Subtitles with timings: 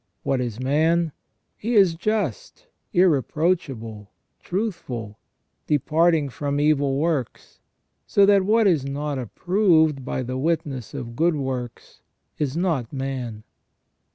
[0.23, 1.11] What is man?
[1.55, 5.19] He is just, irreproachable, truthful,
[5.67, 7.59] departing from evil works,
[8.07, 12.01] so that what is not approved by the witness of good works
[12.39, 13.43] is not man.